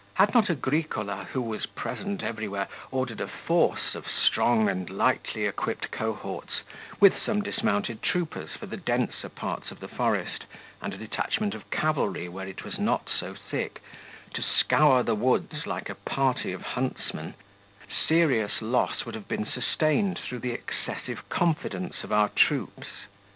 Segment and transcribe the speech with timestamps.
[0.15, 5.91] Had not Agricola, who was present everywhere, ordered a force of strong and lightly equipped
[5.91, 6.61] cohorts,
[6.99, 10.45] with some dismounted troopers for the denser parts of the forest,
[10.81, 13.79] and a detachment of cavalry where it was not so thick,
[14.33, 17.35] to scour the woods like a party of huntsmen,
[18.07, 22.87] serious loss would have been sustained through the excessive confidence of our troops.